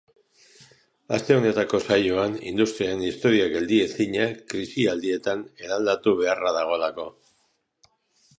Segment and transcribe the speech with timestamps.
[1.17, 7.07] Aste honetako saioan, industriaren historia geldiezina, krisialdietan eraldatu beharra dagoelako.